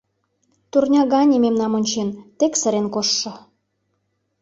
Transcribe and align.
Турня 0.71 1.01
гане 1.13 1.35
мемнам 1.43 1.71
ончен, 1.77 2.09
тек 2.37 2.53
сырен 2.61 2.87
коштшо! 2.95 3.31